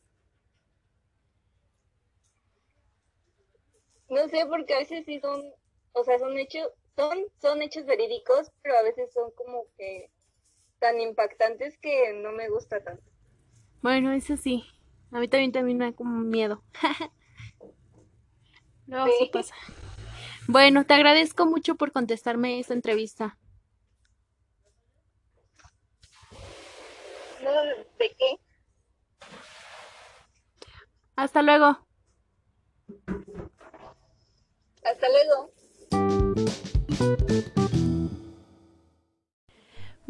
No 4.07 4.27
sé, 4.29 4.45
porque 4.47 4.73
a 4.73 4.79
veces 4.79 5.05
sí 5.05 5.19
son, 5.19 5.43
o 5.91 6.03
sea, 6.03 6.17
son 6.17 6.37
hechos, 6.37 6.71
son, 6.95 7.17
son 7.41 7.61
hechos 7.61 7.85
verídicos, 7.85 8.49
pero 8.63 8.77
a 8.77 8.83
veces 8.83 9.11
son 9.13 9.29
como 9.31 9.65
que 9.77 10.09
tan 10.79 10.99
impactantes 10.99 11.77
que 11.77 12.13
no 12.13 12.31
me 12.31 12.49
gusta 12.49 12.83
tanto. 12.83 13.03
Bueno, 13.81 14.11
eso 14.11 14.37
sí. 14.37 14.65
A 15.11 15.19
mí 15.19 15.27
también, 15.27 15.51
también 15.51 15.77
me 15.77 15.85
da 15.85 15.93
como 15.93 16.19
miedo. 16.19 16.63
no, 18.87 19.05
sí. 19.05 19.13
Sí. 19.19 19.29
pasa. 19.31 19.55
Bueno, 20.47 20.85
te 20.85 20.93
agradezco 20.95 21.45
mucho 21.45 21.75
por 21.75 21.91
contestarme 21.91 22.59
esta 22.59 22.73
entrevista. 22.73 23.37
No, 27.43 27.51
¿de 27.99 28.15
qué? 28.17 28.39
Hasta 31.15 31.41
luego. 31.41 31.85
Hasta 34.83 35.07
luego. 35.09 35.51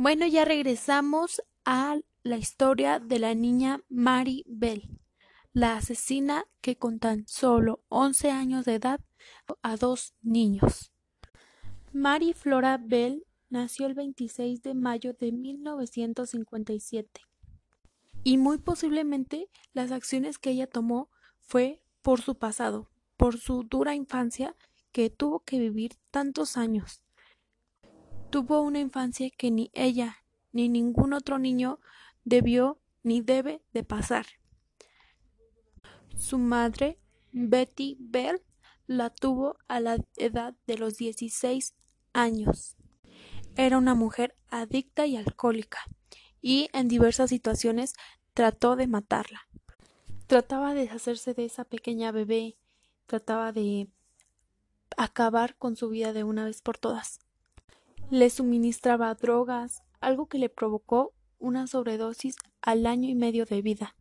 Bueno, 0.01 0.25
ya 0.25 0.45
regresamos 0.45 1.41
a 1.65 1.99
la 2.23 2.37
historia 2.37 2.99
de 2.99 3.19
la 3.19 3.35
niña 3.35 3.83
Mary 3.89 4.45
Bell, 4.47 4.97
la 5.51 5.75
asesina 5.75 6.45
que 6.61 6.77
con 6.77 6.99
tan 6.99 7.27
solo 7.27 7.83
11 7.89 8.31
años 8.31 8.63
de 8.63 8.75
edad 8.75 9.01
a 9.61 9.75
dos 9.75 10.15
niños. 10.21 10.93
Mary 11.91 12.31
Flora 12.31 12.77
Bell 12.77 13.25
nació 13.49 13.87
el 13.87 13.93
26 13.93 14.63
de 14.63 14.73
mayo 14.73 15.11
de 15.11 15.33
1957 15.33 17.21
y 18.23 18.37
muy 18.37 18.57
posiblemente 18.57 19.49
las 19.73 19.91
acciones 19.91 20.37
que 20.37 20.51
ella 20.51 20.67
tomó 20.67 21.09
fue 21.41 21.83
por 22.01 22.21
su 22.21 22.35
pasado, 22.35 22.89
por 23.17 23.37
su 23.37 23.63
dura 23.63 23.95
infancia 23.95 24.55
que 24.93 25.09
tuvo 25.09 25.41
que 25.41 25.59
vivir 25.59 25.97
tantos 26.09 26.55
años. 26.55 27.01
Tuvo 28.29 28.61
una 28.61 28.79
infancia 28.79 29.29
que 29.31 29.49
ni 29.49 29.71
ella 29.73 30.17
ni 30.51 30.69
ningún 30.69 31.13
otro 31.13 31.39
niño 31.39 31.79
debió 32.25 32.79
ni 33.01 33.21
debe 33.21 33.61
de 33.73 33.83
pasar. 33.83 34.25
Su 36.15 36.37
madre, 36.37 36.99
Betty 37.31 37.97
Bell, 37.99 38.41
la 38.85 39.09
tuvo 39.09 39.57
a 39.67 39.79
la 39.79 39.97
edad 40.17 40.55
de 40.67 40.77
los 40.77 40.97
16 40.97 41.73
años. 42.13 42.75
Era 43.55 43.77
una 43.77 43.95
mujer 43.95 44.35
adicta 44.49 45.05
y 45.05 45.15
alcohólica 45.15 45.79
y 46.41 46.69
en 46.73 46.87
diversas 46.87 47.29
situaciones 47.29 47.93
trató 48.33 48.75
de 48.75 48.87
matarla. 48.87 49.47
Trataba 50.27 50.73
de 50.73 50.81
deshacerse 50.81 51.33
de 51.33 51.45
esa 51.45 51.65
pequeña 51.65 52.11
bebé, 52.11 52.57
trataba 53.07 53.51
de 53.51 53.89
acabar 54.97 55.55
con 55.57 55.75
su 55.75 55.89
vida 55.89 56.13
de 56.13 56.23
una 56.23 56.45
vez 56.45 56.61
por 56.61 56.77
todas. 56.77 57.19
Le 58.11 58.29
suministraba 58.29 59.13
drogas, 59.13 59.83
algo 59.99 60.27
que 60.27 60.39
le 60.39 60.49
provocó 60.49 61.13
una 61.37 61.67
sobredosis 61.67 62.35
al 62.61 62.85
año 62.85 63.09
y 63.09 63.15
medio 63.15 63.45
de 63.45 63.61
vida. 63.61 63.95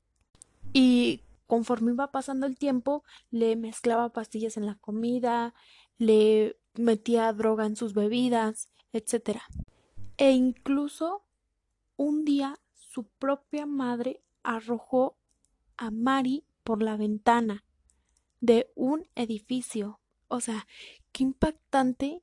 Y 0.72 1.22
conforme 1.46 1.92
iba 1.92 2.10
pasando 2.10 2.46
el 2.46 2.56
tiempo, 2.56 3.04
le 3.30 3.56
mezclaba 3.56 4.12
pastillas 4.12 4.56
en 4.56 4.66
la 4.66 4.76
comida, 4.76 5.54
le 5.98 6.58
metía 6.74 7.32
droga 7.32 7.66
en 7.66 7.76
sus 7.76 7.92
bebidas, 7.92 8.68
etc. 8.92 9.40
E 10.16 10.32
incluso 10.32 11.24
un 11.96 12.24
día 12.24 12.58
su 12.72 13.04
propia 13.04 13.66
madre 13.66 14.22
arrojó 14.42 15.16
a 15.76 15.90
Mari 15.90 16.44
por 16.64 16.82
la 16.82 16.96
ventana 16.96 17.64
de 18.40 18.70
un 18.74 19.06
edificio. 19.14 20.00
O 20.28 20.40
sea, 20.40 20.66
qué 21.12 21.24
impactante 21.24 22.22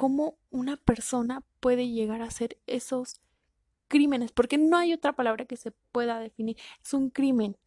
cómo 0.00 0.38
una 0.50 0.78
persona 0.78 1.44
puede 1.60 1.90
llegar 1.90 2.22
a 2.22 2.28
hacer 2.28 2.56
esos 2.66 3.20
crímenes, 3.86 4.32
porque 4.32 4.56
no 4.56 4.78
hay 4.78 4.94
otra 4.94 5.12
palabra 5.12 5.44
que 5.44 5.58
se 5.58 5.72
pueda 5.92 6.18
definir. 6.18 6.56
Es 6.82 6.94
un 6.94 7.10
crimen 7.10 7.58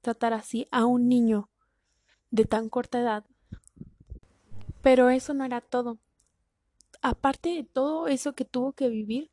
tratar 0.00 0.32
así 0.32 0.66
a 0.72 0.86
un 0.86 1.08
niño 1.08 1.48
de 2.32 2.46
tan 2.46 2.68
corta 2.68 2.98
edad. 2.98 3.24
Pero 4.82 5.08
eso 5.08 5.34
no 5.34 5.44
era 5.44 5.60
todo. 5.60 5.98
Aparte 7.00 7.50
de 7.50 7.62
todo 7.62 8.08
eso 8.08 8.34
que 8.34 8.44
tuvo 8.44 8.72
que 8.72 8.88
vivir, 8.88 9.30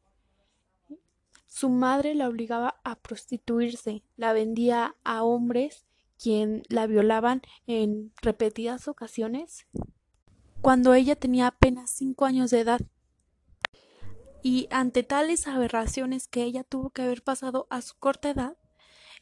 su 1.47 1.69
madre 1.69 2.13
la 2.13 2.29
obligaba 2.29 2.79
a 2.83 2.95
prostituirse, 2.95 4.03
la 4.17 4.33
vendía 4.33 4.95
a 5.03 5.23
hombres 5.23 5.87
quien 6.21 6.61
la 6.69 6.85
violaban 6.85 7.41
en 7.65 8.13
repetidas 8.21 8.87
ocasiones 8.87 9.65
cuando 10.61 10.93
ella 10.93 11.15
tenía 11.15 11.47
apenas 11.47 11.91
cinco 11.91 12.25
años 12.25 12.51
de 12.51 12.61
edad. 12.61 12.81
Y 14.41 14.67
ante 14.69 15.03
tales 15.03 15.47
aberraciones 15.47 16.27
que 16.27 16.43
ella 16.43 16.63
tuvo 16.63 16.91
que 16.91 17.01
haber 17.01 17.23
pasado 17.23 17.67
a 17.69 17.81
su 17.81 17.95
corta 17.97 18.29
edad, 18.29 18.57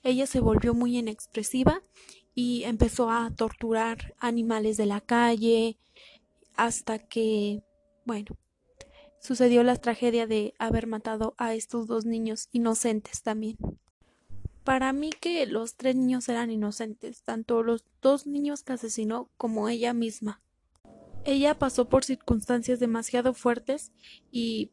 ella 0.04 0.28
se 0.28 0.41
volvió 0.41 0.74
muy 0.74 0.98
inexpresiva 0.98 1.82
y 2.36 2.63
empezó 2.63 3.10
a 3.10 3.32
torturar 3.32 4.15
animales 4.19 4.76
de 4.78 4.86
la 4.86 5.02
calle 5.02 5.78
hasta 6.56 7.00
que, 7.00 7.63
bueno, 8.06 8.38
sucedió 9.19 9.63
la 9.63 9.78
tragedia 9.78 10.28
de 10.28 10.54
haber 10.60 10.88
matado 10.88 11.36
a 11.38 11.54
estos 11.54 11.88
dos 11.88 12.06
niños 12.06 12.50
inocentes 12.52 13.24
también. 13.24 13.58
Para 14.63 14.93
mí 14.93 15.10
que 15.10 15.46
los 15.46 15.76
tres 15.76 15.96
niños 15.96 16.28
eran 16.30 16.52
inocentes, 16.52 17.24
tanto 17.24 17.63
los 17.63 17.86
dos 18.02 18.28
niños 18.28 18.63
que 18.63 18.74
asesinó 18.74 19.30
como 19.38 19.69
ella 19.69 19.93
misma. 19.93 20.41
Ella 21.26 21.58
pasó 21.58 21.88
por 21.88 22.04
circunstancias 22.04 22.80
demasiado 22.80 23.34
fuertes 23.34 23.92
y 24.32 24.72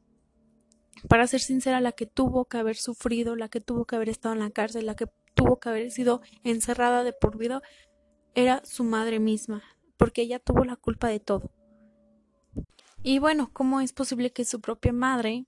para 1.09 1.27
ser 1.27 1.41
sincera, 1.41 1.81
la 1.81 1.93
que 1.93 2.07
tuvo 2.07 2.45
que 2.47 2.59
haber 2.59 2.77
sufrido, 2.77 3.37
la 3.37 3.49
que 3.49 3.61
tuvo 3.61 3.85
que 3.85 3.97
haber 3.97 4.09
estado 4.09 4.35
en 4.35 4.41
la 4.41 4.51
cárcel, 4.51 4.87
la 4.87 4.97
que 4.97 5.07
tuvo 5.35 5.59
que 5.59 5.69
haber 5.69 5.91
sido 5.91 6.21
encerrada 6.45 7.05
de 7.05 7.13
por 7.13 7.39
vida, 7.39 7.63
era 8.35 8.63
su 8.65 8.85
madre 8.85 9.19
misma, 9.19 9.63
porque 9.97 10.23
ella 10.23 10.39
tuvo 10.39 10.65
la 10.65 10.77
culpa 10.77 11.09
de 11.09 11.21
todo. 11.21 11.51
Y 13.03 13.19
bueno, 13.19 13.51
¿cómo 13.53 13.81
es 13.81 13.93
posible 13.93 14.31
que 14.31 14.45
su 14.45 14.61
propia 14.61 14.93
madre, 14.93 15.47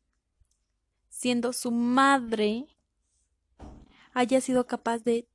siendo 1.08 1.52
su 1.52 1.70
madre, 1.70 2.66
haya 4.14 4.40
sido 4.40 4.66
capaz 4.66 5.00
de 5.00 5.28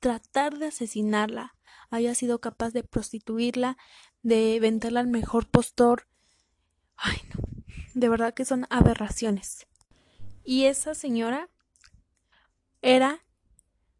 tratar 0.00 0.58
de 0.58 0.66
asesinarla, 0.66 1.54
haya 1.90 2.14
sido 2.14 2.40
capaz 2.40 2.70
de 2.70 2.82
prostituirla, 2.82 3.76
de 4.22 4.58
venderla 4.60 5.00
al 5.00 5.08
mejor 5.08 5.46
postor? 5.46 6.06
Ay, 6.96 7.18
no 7.34 7.42
de 7.94 8.08
verdad 8.08 8.34
que 8.34 8.44
son 8.44 8.66
aberraciones. 8.70 9.66
Y 10.44 10.64
esa 10.64 10.94
señora 10.94 11.48
era 12.80 13.24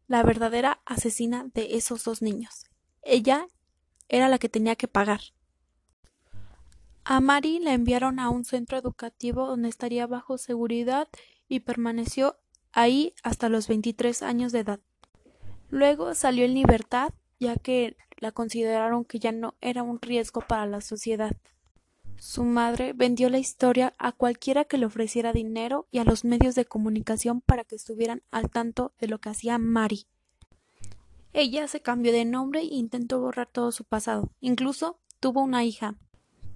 la 0.07 0.23
verdadera 0.23 0.81
asesina 0.85 1.45
de 1.53 1.75
esos 1.77 2.03
dos 2.03 2.21
niños. 2.21 2.65
Ella 3.01 3.47
era 4.09 4.29
la 4.29 4.37
que 4.37 4.49
tenía 4.49 4.75
que 4.75 4.87
pagar. 4.87 5.21
A 7.05 7.19
Mari 7.19 7.59
la 7.59 7.73
enviaron 7.73 8.19
a 8.19 8.29
un 8.29 8.45
centro 8.45 8.77
educativo 8.77 9.47
donde 9.47 9.69
estaría 9.69 10.07
bajo 10.07 10.37
seguridad 10.37 11.07
y 11.47 11.61
permaneció 11.61 12.37
ahí 12.71 13.13
hasta 13.23 13.49
los 13.49 13.67
23 13.67 14.21
años 14.23 14.51
de 14.51 14.59
edad. 14.59 14.79
Luego 15.69 16.13
salió 16.13 16.45
en 16.45 16.53
libertad 16.53 17.09
ya 17.39 17.55
que 17.55 17.97
la 18.17 18.31
consideraron 18.31 19.05
que 19.05 19.19
ya 19.19 19.31
no 19.31 19.55
era 19.61 19.83
un 19.83 20.01
riesgo 20.01 20.41
para 20.41 20.65
la 20.65 20.81
sociedad. 20.81 21.35
Su 22.17 22.43
madre 22.43 22.93
vendió 22.93 23.29
la 23.29 23.39
historia 23.39 23.93
a 23.97 24.11
cualquiera 24.11 24.65
que 24.65 24.77
le 24.77 24.85
ofreciera 24.85 25.33
dinero 25.33 25.87
y 25.91 25.99
a 25.99 26.05
los 26.05 26.23
medios 26.23 26.55
de 26.55 26.65
comunicación 26.65 27.41
para 27.41 27.63
que 27.63 27.75
estuvieran 27.75 28.21
al 28.31 28.49
tanto 28.49 28.93
de 28.99 29.07
lo 29.07 29.19
que 29.19 29.29
hacía 29.29 29.57
Mari. 29.57 30.05
Ella 31.33 31.67
se 31.67 31.81
cambió 31.81 32.11
de 32.13 32.25
nombre 32.25 32.61
e 32.61 32.75
intentó 32.75 33.19
borrar 33.19 33.47
todo 33.47 33.71
su 33.71 33.83
pasado. 33.83 34.31
Incluso 34.39 34.99
tuvo 35.19 35.41
una 35.41 35.63
hija. 35.63 35.95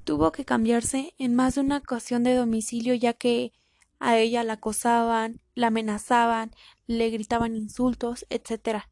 Tuvo 0.04 0.32
que 0.32 0.46
cambiarse 0.46 1.14
en 1.18 1.36
más 1.36 1.56
de 1.56 1.62
una 1.62 1.78
ocasión 1.78 2.24
de 2.24 2.36
domicilio 2.36 2.94
ya 2.94 3.14
que 3.14 3.52
a 4.00 4.18
ella 4.18 4.44
la 4.44 4.54
acosaban, 4.54 5.42
la 5.56 5.68
amenazaban, 5.68 6.52
le 6.86 7.10
gritaban 7.10 7.56
insultos, 7.56 8.26
etc. 8.30 8.84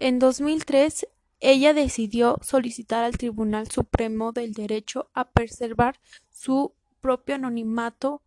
En 0.00 0.20
2003 0.20 1.08
ella 1.40 1.74
decidió 1.74 2.38
solicitar 2.40 3.02
al 3.02 3.18
Tribunal 3.18 3.68
Supremo 3.68 4.30
del 4.30 4.52
Derecho 4.52 5.10
a 5.12 5.32
preservar 5.32 5.98
su 6.30 6.72
propio 7.00 7.34
anonimato 7.34 8.22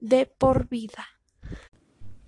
de 0.00 0.24
por 0.24 0.68
vida. 0.68 1.06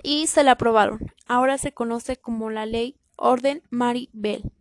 Y 0.03 0.27
se 0.27 0.45
la 0.45 0.53
aprobaron. 0.53 1.01
Ahora 1.27 1.57
se 1.57 1.73
conoce 1.73 2.19
como 2.19 2.51
la 2.51 2.67
ley 2.67 3.01
Orden 3.17 3.63
Mary 3.71 4.11
Bell, 4.13 4.53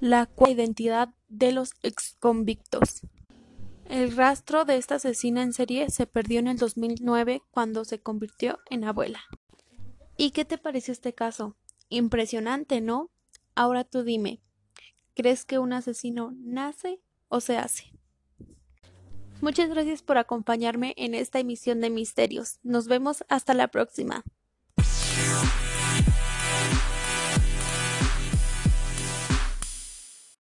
la 0.00 0.26
cual 0.26 0.50
identidad 0.50 1.14
de 1.28 1.52
los 1.52 1.74
exconvictos. 1.84 3.02
El 3.88 4.16
rastro 4.16 4.64
de 4.64 4.76
esta 4.76 4.96
asesina 4.96 5.42
en 5.42 5.52
serie 5.52 5.88
se 5.88 6.08
perdió 6.08 6.40
en 6.40 6.48
el 6.48 6.56
2009 6.56 7.42
cuando 7.52 7.84
se 7.84 8.00
convirtió 8.00 8.58
en 8.70 8.82
abuela. 8.82 9.20
¿Y 10.16 10.32
qué 10.32 10.44
te 10.44 10.58
pareció 10.58 10.90
este 10.90 11.12
caso? 11.12 11.56
Impresionante, 11.88 12.80
¿no? 12.80 13.10
Ahora 13.54 13.84
tú 13.84 14.02
dime, 14.02 14.40
¿Crees 15.14 15.44
que 15.44 15.60
un 15.60 15.72
asesino 15.72 16.34
nace 16.36 17.00
o 17.28 17.40
se 17.40 17.56
hace? 17.56 17.92
Muchas 19.40 19.68
gracias 19.68 20.02
por 20.02 20.18
acompañarme 20.18 20.92
en 20.96 21.14
esta 21.14 21.38
emisión 21.38 21.80
de 21.80 21.90
Misterios. 21.90 22.58
Nos 22.64 22.88
vemos 22.88 23.24
hasta 23.28 23.54
la 23.54 23.68
próxima. 23.68 24.24